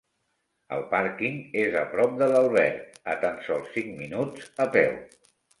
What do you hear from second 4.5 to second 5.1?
a peu.